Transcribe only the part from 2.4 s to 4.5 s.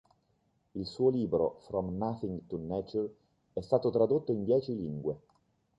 to Nature" è stato tradotto in